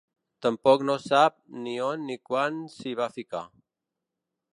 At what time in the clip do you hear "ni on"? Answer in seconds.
1.65-2.07